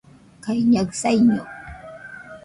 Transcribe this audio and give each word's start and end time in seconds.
kaiñaɨ 0.43 0.87
saiño 1.01 1.39